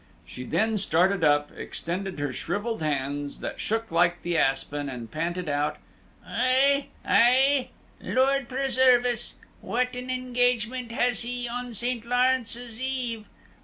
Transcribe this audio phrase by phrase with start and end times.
[0.25, 5.47] She then started up, extended her shrivelled hands, that shook like the aspen, and panted
[5.47, 5.77] out:
[6.27, 7.67] "Aih, aih?
[8.01, 9.35] Lord preserve us!
[9.61, 12.03] Whaten an engagement has he on St.
[12.03, 13.27] Lawrence's Eve?